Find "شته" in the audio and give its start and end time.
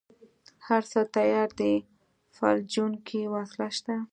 3.77-3.95